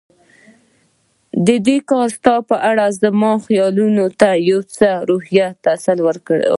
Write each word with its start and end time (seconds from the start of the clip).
دې 1.67 1.77
کار 1.89 2.07
ستا 2.17 2.35
په 2.49 2.55
اړه 2.69 2.85
زما 3.01 3.31
خیالونو 3.45 4.05
ته 4.19 4.29
یو 4.49 4.59
څه 4.75 4.87
روحي 5.09 5.43
تسل 5.65 5.97
راکړ. 6.15 6.39